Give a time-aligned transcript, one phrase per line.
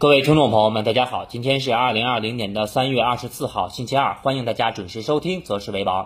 [0.00, 6.04] 各位听众朋友们，大家好，今天是二零二零年的三月二十四号，星期二，欢迎大家准时收听《择时为王》。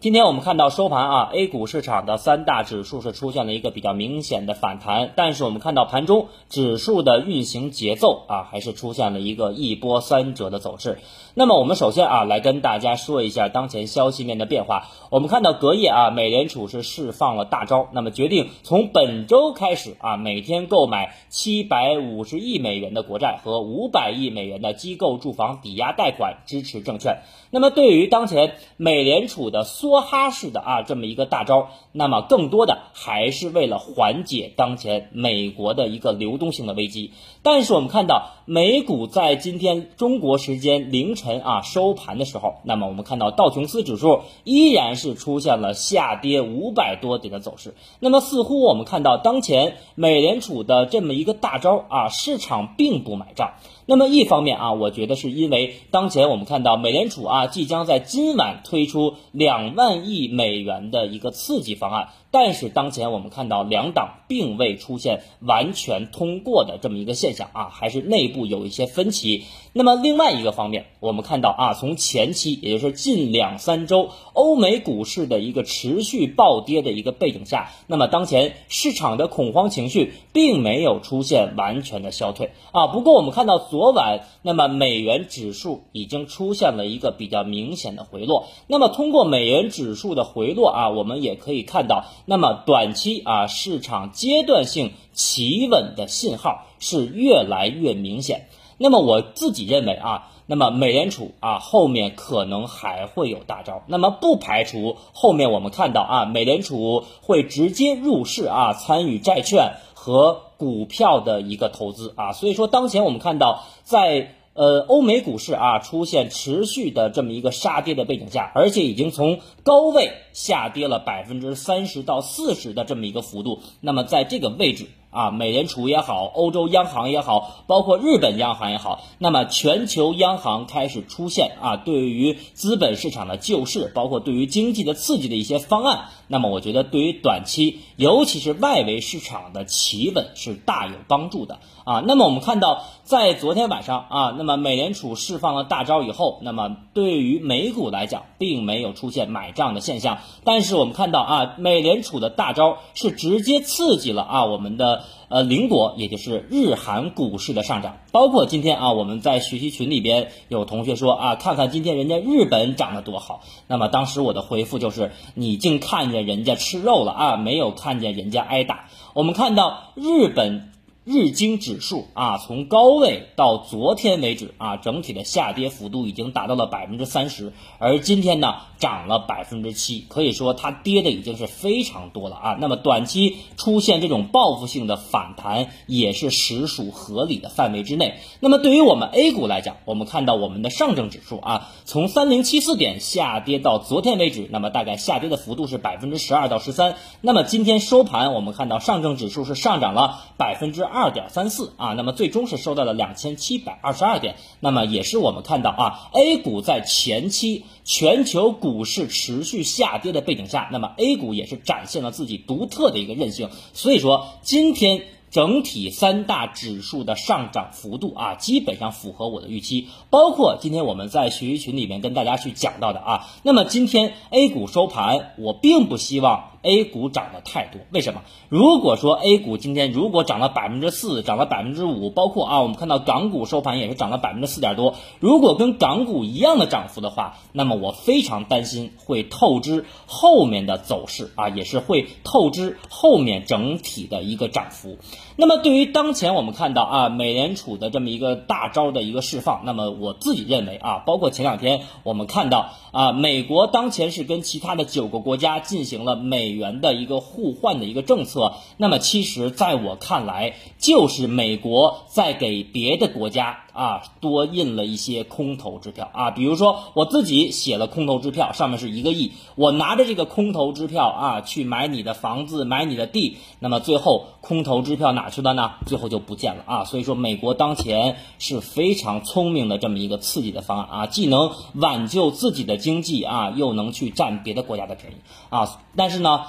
[0.00, 10.98] 今天我们看到收盘啊，A 股市场的三大指数是出现了一个比较明显的反弹，但是我们看到盘中指数的运行节奏啊，还是出现了一个一波三折的走势。
[11.38, 14.88] 那么我们首先啊，来跟大家说一下当前消息面的变化。
[15.10, 27.18] 我们看到隔夜啊，美联储是释放了大招，那么决定从本周开始啊，每天购买七百五十亿美元的国债和五百亿美元的机构住房抵押贷款支持证券。
[27.50, 37.12] 那么对于当前美联储的梭哈式的啊这么一个大招，那么更多的还是为了缓解当前美国的一个流动性的危机。
[37.42, 47.74] 但是我们看到美股在今天中国时间凌晨啊收盘的时候，那么我们看到道琼斯指数依然是出现了下跌五百多点的走势。
[48.00, 53.54] 那么似乎我们看到当前美联储的这么一个大招啊，市场并不买账。
[53.88, 62.08] 那么一方面啊，我觉得是因为当前我们看到美联储啊即将在今晚推出两万亿美元的一个刺激方案。
[62.32, 69.44] 但是当前我们看到两党并未出现完全通过的这么一个现象啊，还是内部有一些分歧。
[69.78, 82.86] 那么另外一个方面，我们看到啊，从前期也就是近两三周欧美股市的一个持续暴跌的一个背景下，那么当前市场的恐慌情绪并没有出现完全的消退啊。
[82.86, 88.46] 不过我们看到昨晚，那么美元指数已经出现了一个比较明显的回落。
[88.68, 92.06] 那么通过美元指数的回落啊，我们也可以看到。
[92.24, 98.48] 那么短期啊，市场阶段性企稳的信号是越来越明显。
[98.78, 103.82] 那么我自己认为啊，那么美联储啊后面可能还会有大招。
[103.86, 112.32] 那么不排除后面我们看到啊，美联储会直接入市啊，参与债券和股票的一个投资啊。
[112.32, 114.32] 所以说，当前我们看到在。
[114.58, 124.86] 呃，欧美股市啊出现持续的这么一个杀跌的背景下，而且已经从高位下跌了百分之三十到四十的这么一个幅度，那么在这个位置。
[125.10, 142.02] 啊，美联储也好，欧洲央行也好，包括日本央行也好，那么全球央行开始出现啊，对于资本市场的救市，包括对于经济的刺激的一些方案，那么我觉得对于短期，尤其是外围市场的企稳是大有帮助的啊。
[142.06, 155.04] 那么我们看到，在昨天晚上啊，那么美联储释放了大招以后，那么对于美股来讲，并没有出现买账的现象，但是我们看到啊，美联储的大招是直接刺激了啊我们的。
[155.28, 163.42] 呃，邻国也就是日韩股市的上涨，包括今天啊，我们在学习群里边有同学说啊，看看今天人家日本涨得多好。
[163.66, 168.86] 那么当时我的回复就是，你竟看见人家吃肉了啊，没有看见人家挨打。
[169.14, 170.72] 我们看到日本。
[171.06, 182.56] 日经指数啊，从高位到昨天为止啊，整体的下跌幅度已经达到了百分之三十，而今天呢涨了百分之七，可以说它跌的已经是非常多了啊。
[182.60, 188.16] 那么短期出现这种报复性的反弹也是实属合理的范围之内。
[188.40, 196.96] 那么对于我们 A 股来讲，我们看到我们的上证指数啊，从三零七四点下跌到昨天为止，那么大概下跌的幅度是百分之十二到十三。
[197.20, 200.95] 那么今天收盘，我们看到上证指数是上涨了百分之二。
[200.96, 215.02] 二点三四啊，那么最终是收到了两千七百二十二点，那么也是我们看到啊，A 股在前期全球股市持续下跌的背景下，那么 A 股也是展现了自己独特的一个韧性，所以说今天。
[215.28, 219.88] 整体三大指数的上涨幅度啊，基本上符合我的预期。
[220.08, 227.80] 包括今天我们在学习群里面跟大家去讲到的啊，那么今天 A 股收盘，我并不希望 A 股涨得太多。
[227.92, 228.22] 为什么？
[228.48, 234.96] 如果说 A 股今天如果涨了百分之四，涨了百分之五，包括啊，我们看到港股收盘也是涨了百分之四点多。
[235.20, 244.98] 如果跟港股一样的涨幅的话，那么我非常担心会透支后面的走势啊，也是会透支后面整体的一个涨幅。
[245.38, 263.65] 那么对于当前我们看到啊，美联储的这么一个大招的一个释放，那么我自己认为啊，包括前两天我们看到啊，美国当前是跟其他的九个国家进行了美元的一个互换的一个政策，那么其实在我看来，就是美国在给别的国家。
[263.76, 275.72] 啊，多印了一些空头支票啊，比如说我自己写了空头支票，上面是一个亿，我拿着这个空头支票啊，去买你的房子，买你的地，那么最后空头支票哪去了呢？
[275.86, 276.84] 最后就不见了啊。
[276.84, 285.16] 所以说，美国当前是非常聪明的这么一个刺激的方案啊，既能挽救自己的经济啊，又能去占别的国家的便宜
[285.50, 285.78] 啊。
[285.94, 286.46] 但是呢。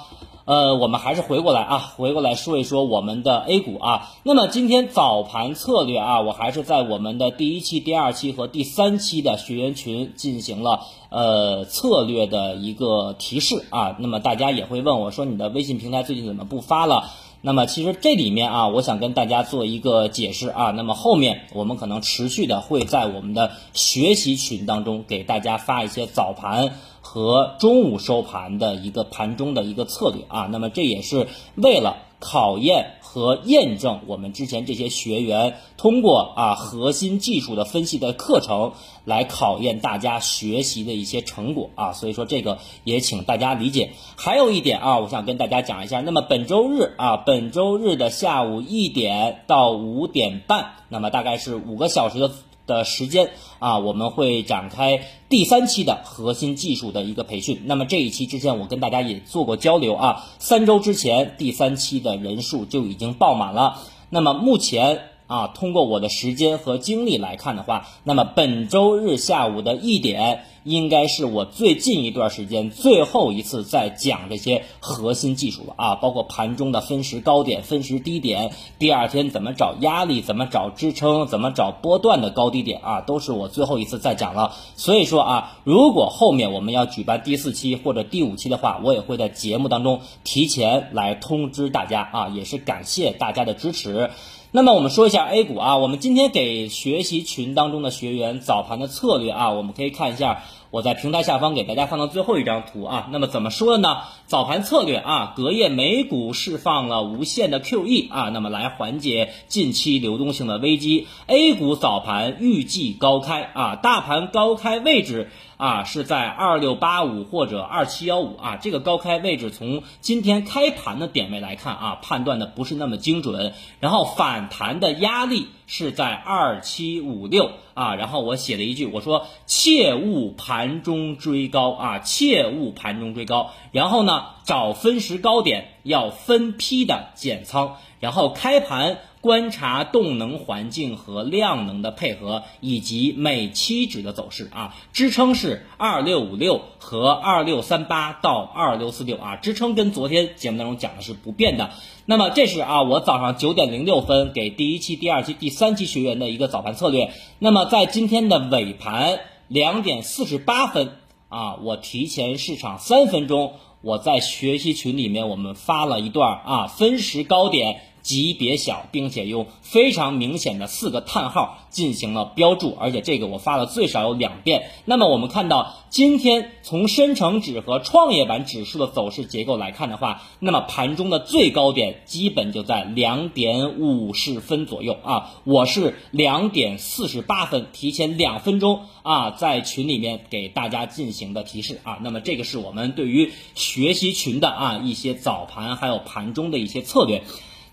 [0.48, 4.08] 呃，我们还是回过来啊，回过来说一说我们的 A 股啊。
[4.22, 10.80] 那么今天早盘策略啊，我还是在我们的第一期、第二期和第三期的学员群进行了
[11.10, 13.96] 呃策略的一个提示啊。
[13.98, 17.10] 那么大家也会问我说，你的微信平台最近怎么不发了？
[17.40, 20.70] 那么其实这里面啊，我想跟大家做一个解释啊。
[20.72, 30.48] 那么后面我们可能持续的会在我们的学习群当中给大家发一些早盘和中午收盘的一个盘中的一个策略啊。
[30.50, 31.98] 那么这也是为了。
[32.20, 38.72] 考验和验证我们之前这些学员通过啊核心技术的分析的课程
[39.06, 43.92] 来考验大家学习的一些成果啊，所以说这个也请大家理解。
[44.16, 52.30] 还有一点啊，我想跟大家讲一下，那么本周日啊，本周日的下午一点到五点半，那么大概是五个小时的。
[52.68, 57.62] 的时间啊，我们会展开第三期的核心技术的一个培训。
[57.64, 63.80] 那么这一期之前我跟大家也做过交流啊，三周之前第三期的人数就已经爆满了。
[64.10, 65.00] 那么目前。
[65.28, 84.54] 啊，通过我的时间和精力来看的话，那么本周日下午的一点，应该是我最近一段时间最后一次在讲这些核心技术了啊，包括盘中的分时高点、分时低点，第二天怎么找压力、怎么找支撑、怎么找波段的高低点啊，都是我最后一次在讲了。
[84.76, 94.10] 所以说啊，如果后面我们要举办第四期或者第五期的话，我也会在节目当中提前来通知大家啊，也是感谢大家的支持。
[94.50, 103.08] 那么我们说一下 A 股啊，我们今天给学习群当中的学员早盘的策略啊，我们可以看一下我在平台下方给大家放到最后一张图啊。
[103.10, 103.98] 那么怎么说的呢？
[104.26, 111.06] 早盘策略啊，隔夜美股释放了无限的 QE 啊，那么来缓解近期流动性的危机。
[111.26, 115.30] A 股早盘预计高开啊，大盘高开位置。
[115.58, 123.54] 啊，是在二六八五或者二七幺五啊，这个高开位置从今天开盘的点位来看啊，判断的不是那么精准。
[123.80, 133.52] 然后反弹的压力是在二七五六啊，然后我写了一句，我说切勿盘中追高啊，切勿盘中追高。
[133.70, 138.98] 然后呢，找分时高点要分批的减仓，然后开盘。
[139.20, 151.70] 观察动能环境和量能的配合，以及美期指的走势啊，支撑是二六五六和二六三八到二六四六啊，支撑跟昨天节目当中讲的是不变的。
[152.10, 157.12] 那么这是啊，我早上九点零六分给第一期、第二期、第三期学员的一个早盘策略。
[157.38, 160.92] 那么在今天的尾盘两点四十八分
[161.28, 163.52] 啊，我提前市场三分钟，
[163.82, 167.82] 我在学习群里面我们发了一段啊，分时高点。
[168.08, 174.70] 级别小，并且用非常明显的四个叹号进行了标注，而且这个我发了最少有两遍。
[174.86, 185.34] 那么我们看到今天从深成指和创业板指数的走势结构来看的话，那么盘中的最高点基本就在两点五十分左右啊。
[185.44, 191.98] 我是两点四十八分，提前两分钟啊，在群里面给大家进行的提示啊。
[192.00, 197.22] 那么这个是我们对于学习群的啊一些早盘还有盘中的一些策略。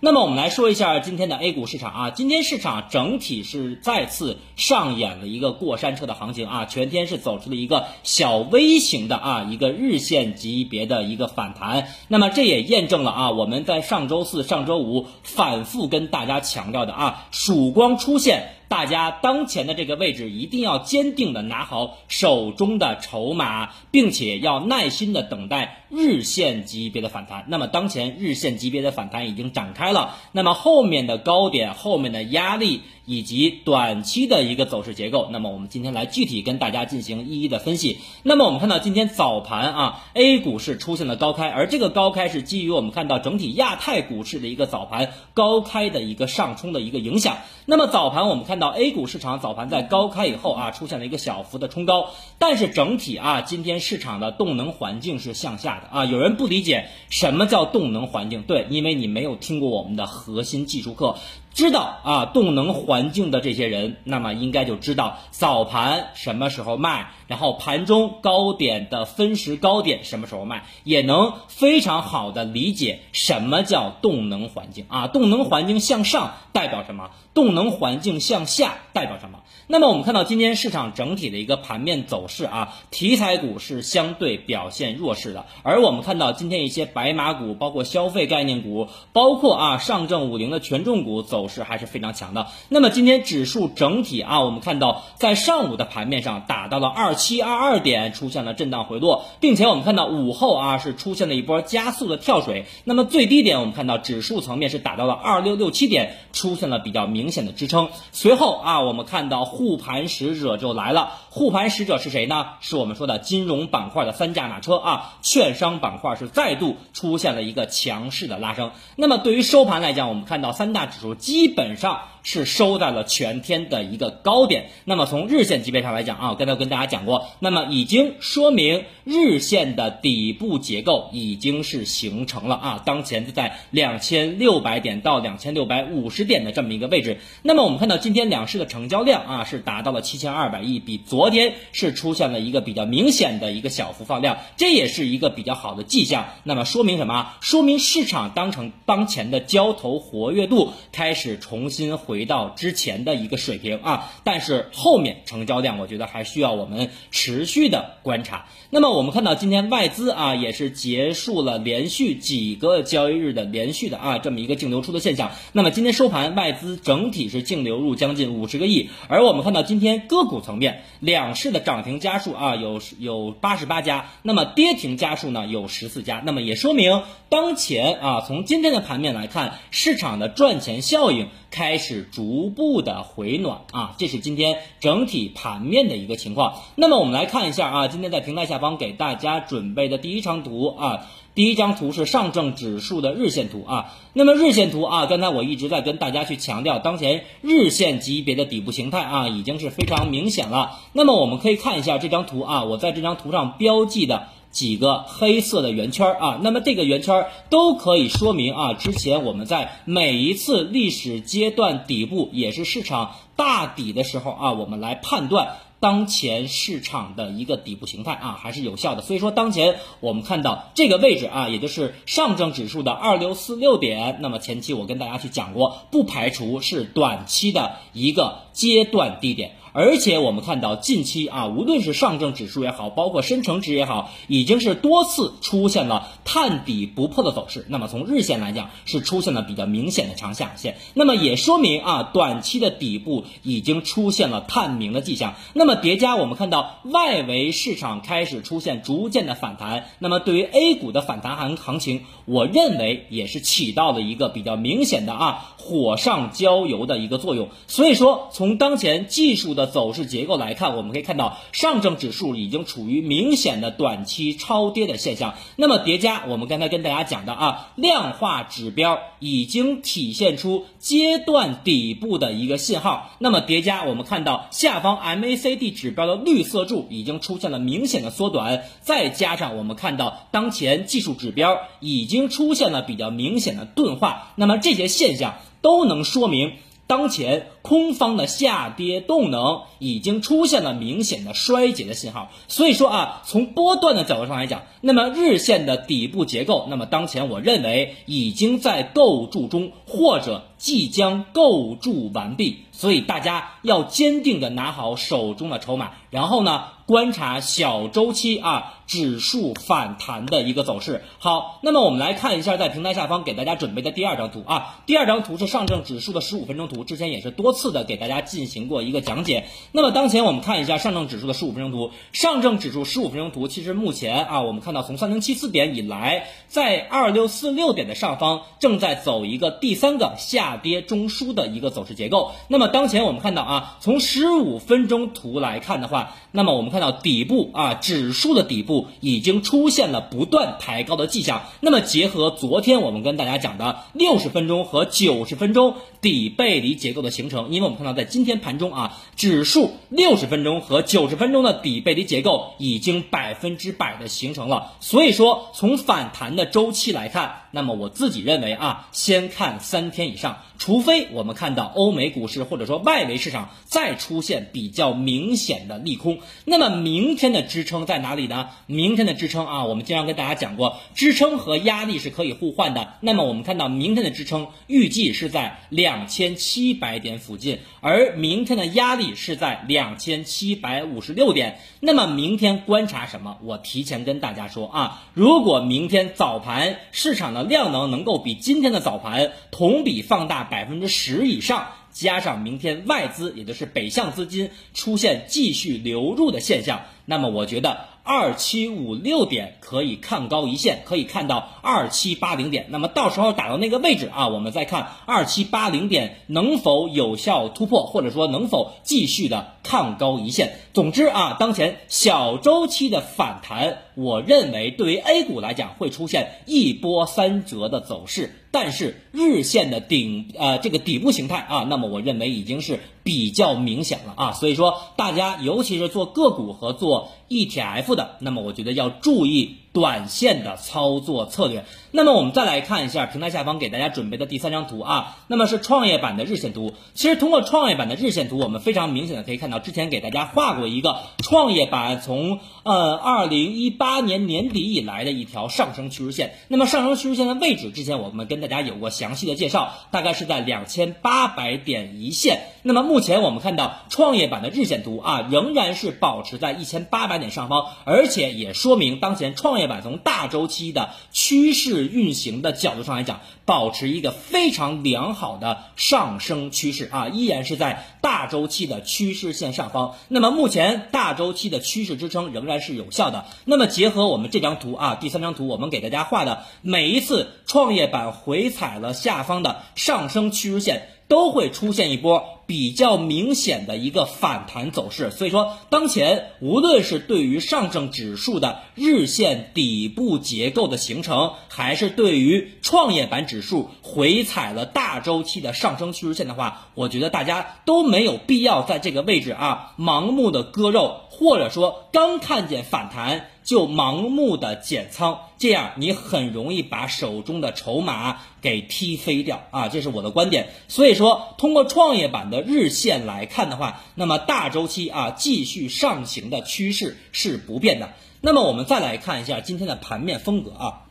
[0.05, 11.87] 那么我们来说一下今天的 A 股市场啊，今天市场整体是再次上演了一个过山车的行情啊，全天是走出了一个小微型的啊一个日线级别的一个反弹。
[12.07, 18.51] 那么这也验证了啊我们在上周四、上周五反复跟大家强调的啊曙光出现。
[18.67, 27.45] 大家当前的这个位置一定要坚定的拿好手中的筹码，并且要耐心的等待日线级别的反弹。
[27.47, 37.99] 那么当前日线级别的反弹已经展开了，那么后面的高点、后面的压力以及短期的一个走势结构，那么我们今天来具体跟大家进行一一的分析。
[38.23, 47.37] 那么我们看到今天早盘啊，A 股是出现了高开，而这个高开是基于我们看到整体亚太股市的一个早盘高开的一个上冲的一个影响。
[47.67, 48.55] 那么早盘我们看。
[48.55, 56.05] 到 A 股市场早盘在高开以后啊，出现了一个小幅的冲高，但是整体啊，今天市场的动能环境是向下的啊。
[56.05, 61.17] 有人不理解什么叫动能环境，对，因为你没有听过我们的核心技术课。
[61.55, 75.07] 知道啊动能环境的这些人，那么应该就知道早盘什么时候卖，然后盘中高点的分时高点什么时候卖，也能非常好的理解什么叫动能环境啊。
[75.07, 77.11] 动能环境向上代表什么？
[77.33, 79.39] 动能环境向下代表什么？
[79.67, 92.45] 那么我们看到今天市场整体的一个盘面走势啊，题材股是相对表现弱势的，而我们看到今天一些白马股，包括消费概念股，包括啊上证五零的权重股走势还是非常强的。
[92.69, 102.65] 那么今天指数整体啊，我们看到在上午的盘面上打到了二七二二点，出现了震荡回落，并且我们看到午后啊是出现了一波加速的跳水。
[102.83, 107.89] 那么最低点我们看到指数层面是打到了二六六七点，出现了比较明显的支撑。
[108.11, 109.54] 随后啊，我们看到。
[109.55, 112.45] 护盘使者就来了，护盘使者是谁呢？
[112.61, 118.71] 是我们说的金融板块的三驾马车啊，券商板块是再度出现了一个强势的拉升。
[118.95, 121.99] 那么对于收盘来讲，我们看到三大指数基本上。
[122.27, 124.71] 是收在了全天的一个高点。
[124.83, 132.81] 那么从日线级别上来讲啊，刚才跟大家讲过，那么已经说明日线的底部结构已经是形成了啊。
[132.83, 137.19] 当前在两千六百点到两千六百五十点的这么一个位置。
[137.43, 146.27] 那么我们看到今天两市的成交量啊是达到了七千二百亿，比昨昨天是出现了一个比较明显的一个小幅放量，这也是一个比较好的迹象。
[146.43, 147.33] 那么说明什么？
[147.41, 152.25] 说明市场当成当前的交投活跃度开始重新回。
[152.25, 158.47] 到之前的一个水平啊，但是后面成交量我觉得还需要我们持续的观察。
[158.71, 165.31] 那么我们看到今天外资啊也是结束了连续几个交易日的连续的啊这么一个净流出的现象。
[165.53, 170.83] 那么今天收盘外资整体是净流入将近五十个亿，而我们看到今天个股层面
[171.15, 181.29] 两市的涨停家数啊有有八十八家，那么跌停家数呢有十四家，那么也说明当前啊从今天的盘面来看，市场的赚钱效应。
[181.51, 186.55] 开始逐步的回暖啊，这是今天整体盘面的一个情况。
[186.75, 193.93] 那么我们来看一下啊，今天在平台下方给大家准备的第一张图啊，第一张图是上证指数的日线图啊。
[194.13, 200.79] 那么日线图啊，刚才我一直在跟大家去强调，当前日线级别的底部形态啊，已经是非常明显了。
[200.93, 204.29] 那么我们可以看一下这张图啊，我在这张图上标记的。
[204.55, 219.03] 几个黑色的圆圈啊，那么这个圆圈都可以说明啊，之前我们在每一次历史阶段底部，也是市场大底的时候啊，我们来判断当前市场的一个底部形态啊，还是有效的。
[219.03, 229.57] 所以说，当前我们看到这个位置啊，也就是上证指数的二六四六点，那么前期我跟大家去讲过，不排除是短期的一个阶段低点。
[229.75, 237.65] 而且我们看到近期啊，无论是上证指数也好，包括深成指也好，已经是多次出现了探底不破的走势。
[237.67, 240.77] 那么从日线来讲，是出现了比较明显的长下影线。
[240.93, 245.35] 那么也说明啊，短期的底部已经出现了探明的迹象。
[245.51, 257.49] 那么叠加我们看到外围市场开始出现逐渐的反弹，那么对于 A 股的反弹行行情，我认为也是起到了一个比较明显的啊火上浇油的一个作用。
[257.67, 265.35] 所以说，从当前技术的走势结构来看，我们可以看到上证指数已经处于明显的短期超跌的现象。
[265.55, 273.11] 那么叠加我们刚才跟大家讲的啊，量化指标已经体现出阶段底部的一个信号。
[273.19, 286.53] 那么叠加我们看到下方 MACD 指标的绿色柱已经出现了明显的缩短，再加上我们看到当前技术指标已经出现了比较明显的钝化，那么这些现象都能说明。
[286.87, 308.71] 当前空方的下跌动能已经出现了明显的衰竭的信号，所以说啊，从波段的角度上来讲，那么日线的底部结构，那么当前我认为已经在构筑中，或者即将构筑完毕，所以大家要坚定的拿好手中的筹码，然后呢，观察小周期啊。
[308.87, 311.03] 指数反弹的一个走势。
[311.17, 319.47] 好，那么我们来看一下，在平台下方给大家准备的第二张图啊，第二张图是上证指数的十五分钟图，之前也是多次的给大家进行过一个讲解。
[319.71, 332.31] 那么当前我们看一下上证指数的十五分钟图，上证指数十五分钟图，其实目前啊，我们看到从三零七四点以来，在二六四六点的上方正在走一个第三个下跌中枢的一个走势结构。
[332.47, 338.87] 那么当前我们看到啊，从十五分钟图来看的话，那么我们看到底部啊，指数的底部。
[339.01, 341.43] 已经出现了不断抬高的迹象。
[341.59, 354.73] 那么结合昨天我们跟大家讲的六十分钟和九十分钟底背离结构的形成，因为我们看到在今天盘中啊，指数六十分钟和九十分钟的底背离结构已经百分之百的形成了。
[354.79, 360.37] 所以说从反弹的周期来看，那么我自己认为啊，先看三天以上。
[360.57, 368.49] 除非我们看到欧美股市或者说外围市场再出现比较明显的利空，那么明天的支撑在哪里呢？
[368.67, 372.93] 明天的支撑啊，我们经常跟大家讲过，支撑和压力是可以互换的。
[373.01, 381.59] 那么我们看到明天的支撑预计是在两千七百点附近，而明天的压力是在两千七百五十六点。
[381.79, 383.37] 那么明天观察什么？
[383.43, 397.85] 我提前跟大家说啊，如果明天早盘市场的量能能够比今天的早盘同比放大百分之十以上，加上明天外资也就是北向资金出现继续流入的现象，那么我觉得。
[398.07, 402.67] 二七五六点可以看高一线，可以看到二七八零点。
[402.69, 410.59] 那么到时候打到那个位置啊，我们再看二七八零点能否有效突破，或者说能否继续的看高一线。
[410.71, 418.35] 总之啊，当前小周期的反弹，我认为对于 A 股来讲会出现一波三折的走势。
[418.55, 424.31] 但是日线的顶呃这个底部形态啊，那么我认为已经是比较明显了啊。
[424.31, 429.57] 所以说大家尤其是做个股和做 ETF 的，那么我觉得要注意。
[429.75, 431.65] 短线的操作策略。
[431.91, 436.73] 那么我们再来看一下平台下方给大家准备的第三张图啊，那么是创业板的日线图。
[436.93, 446.35] 其实通过创业板的日线图，我们非常明显的可以看到，之前给大家画过一个创业板从呃二零一八年年底以来的一条上升趋势线。
[446.47, 452.39] 那么上升趋势线的位置，之前我们跟大家有过详细的介绍，大概是在两千八百点一线。
[452.67, 459.65] 那么目前我们看到创业板的日线图啊，仍然是保持在一千八百点上方，而且也说明当前创业。
[459.67, 469.95] 板从大周期的趋势运行的角度上来讲，保持一个非常良好的上升趋势啊，依然是在大周期的趋势线上方。
[470.07, 473.25] 那么目前大周期的趋势支撑仍然是有效的。
[473.45, 480.89] 那么结合我们这张图啊，第三张图我们给大家画的每一次创业板回踩了下方的上升趋势线。
[481.07, 503.29] 都会出现一波比较明显的一个反弹走势，所以说当前无论是对于上证指数的日线底部结构的形成，还是对于创业板指数回踩了大周期的上升趋势线的话，我觉得大家都没有必要在这个位置啊盲目的割肉，或者说刚看见反弹。
[503.45, 509.69] 就盲目的减仓，这样你很容易把手中的筹码给踢飞掉啊！
[509.69, 510.49] 这是我的观点。
[510.67, 517.93] 所以说，通过创业板的日线来看的话，那么大周期啊继续上行的趋势是不变的。
[518.19, 520.81] 那么我们再来看一下今天的盘面风格啊，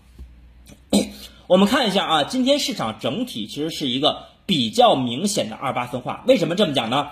[1.49, 6.23] 我们看一下啊，今天市场整体其实是一个比较明显的二八分化。
[6.28, 7.08] 为什么这么讲呢？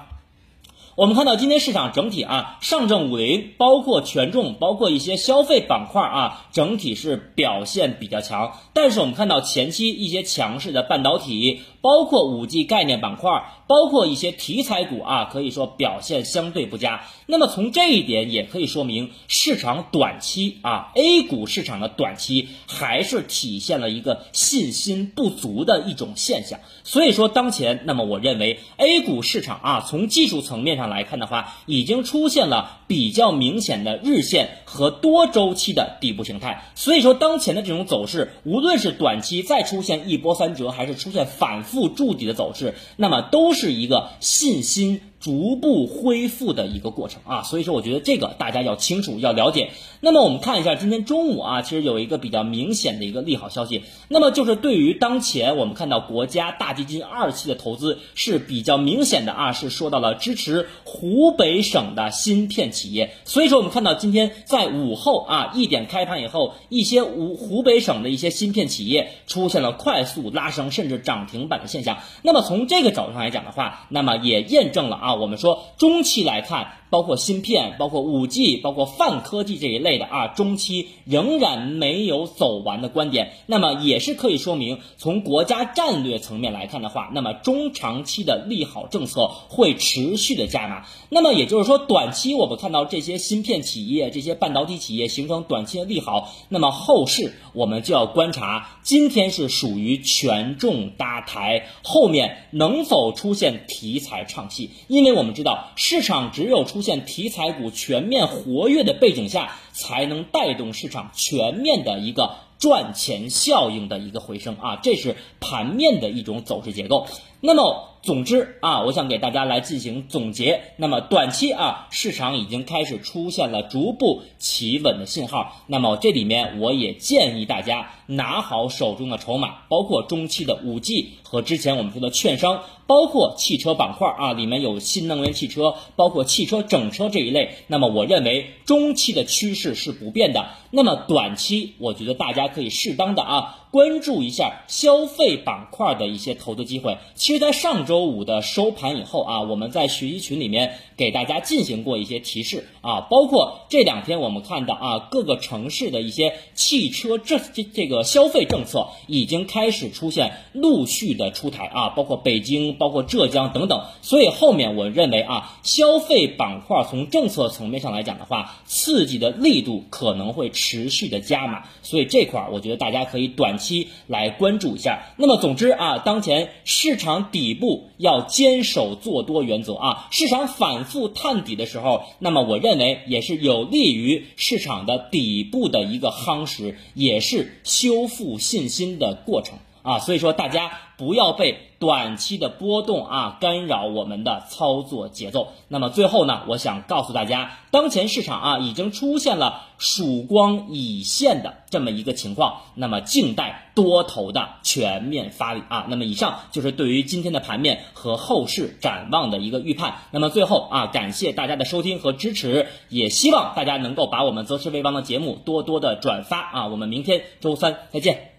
[0.95, 8.53] 我们看到今天市场整体啊，上证五零包括权重，包括一些消费板块啊，整体是表现比较强。
[8.75, 13.31] 但是我们看到前期一些强势的半导体，包括五 G 概念板块，
[13.67, 17.03] 包括一些题材股啊，可以说表现相对不佳。
[17.27, 26.61] 那么从这一点也可以说明，市场短期啊，A 股市场的短期还是体现了一个信心不足的一种现象。
[26.85, 30.93] 所以说当前，那么我认为 A 股市场啊，从技术层面上。
[30.93, 45.01] 来看的话，已经出现了比较明显的日线和多周期的底部形态，所以说当前的这种走势，无论是短期再出现一波三折，还是出现反复筑底的走势，那么都是一个信心。
[45.23, 49.71] 逐步恢复的一个过程啊，所以说我觉得这个大家要清楚要了解。
[50.01, 63.15] 那么我们看一下今天中午啊，其实有一个比较明显的一个利好消息，那么就是对于当前我们看到国家大基金二期的投资是比较明显的啊，是说到了支持湖北省的芯片企业。
[63.25, 71.99] 所以说我们看到今天在午后啊一点开盘以后，一些湖湖北省的一些芯片企业出现了快速拉升甚至涨停板的现象。
[72.23, 75.12] 那么从这个角度上来讲的话，那么也验证了啊。
[75.15, 76.82] 我们说中期来看。
[76.93, 90.85] 包括芯片，包括五 G，包括泛科技这一类的啊，中期仍然没有走完的观点，那么也是可以说明，从国家战略层面来看的话，那么中长期的利好政策会持续的加码。
[91.09, 104.69] 那么也就是说，短期我们看到这些芯片企业、这些半导体企业形成短期的利好，那么后市我们就要观察，今天是属于权重搭台，后面能否出现题材唱戏？
[104.89, 117.07] 因为我们知道市场只有出现题材股全面活跃的背景下，才能带动市场全面的一个赚钱效应的一个回升啊，这是盘面的一种走势结构。
[117.41, 117.89] 那么。
[118.03, 120.73] 总之啊，我想给大家来进行总结。
[120.77, 125.63] 那么短期啊，市场已经开始出现了逐步企稳的信号。
[125.69, 137.57] 那么这里面我也建议大家拿好手中的筹码，包括中期的五 G 和之前我们说的券商，包括汽车板块啊，里面有新能源汽车，包括汽车整车这一类。
[137.67, 140.47] 那么我认为中期的趋势是不变的。
[140.71, 143.59] 那么短期，我觉得大家可以适当的啊。
[143.73, 146.99] 关注一下消费板块的一些投资机会。
[147.15, 163.87] 其实，在上周五的收盘以后啊，我们在学习群里面给大家进行过一些提示啊，包括这两天我们看到啊，各个城市的一些汽车这这这个消费政策已经开始出现陆续的出台啊，包括北京、包括浙江等等。
[164.03, 171.63] 所以后面我认为啊，消费板块从政策层面上来讲的话，刺激的力度可能会持续的加码。
[171.83, 173.63] 所以这块儿，我觉得大家可以短。
[173.63, 175.15] 期来关注一下。
[175.19, 189.59] 那么，总之啊，当前市场底部要坚守做多原则啊，市场反复探底的时候，那么我认为也是有利于市场的底部的一个夯实，也是修复信心的过程。
[189.83, 190.71] 啊，所以说大家
[191.03, 195.49] 不要被短期的波动啊干扰我们的操作节奏。
[195.67, 205.87] 那么最后呢，我想告诉大家，当前市场啊已经出现了曙光已现的这么一个情况，那么静待多头的全面发力啊。
[205.89, 209.95] 那么以上就是对于今天的盘面和后市展望的一个预判。
[210.13, 216.67] 那么最后啊，感谢大家的收听和支持，也希望大家能够把我们择时为王的节目多多的转发啊。
[216.69, 218.32] 我们明天周三再见。